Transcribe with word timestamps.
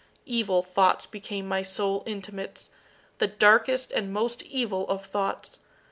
Evil 0.25 0.63
thoughts 0.63 1.05
became 1.05 1.47
my 1.47 1.61
sole 1.61 2.01
intimates 2.07 2.71
the 3.19 3.27
darkest 3.27 3.91
and 3.91 4.11
most 4.11 4.41
evil 4.41 4.87
of 4.89 5.05
thoughts. 5.05 5.59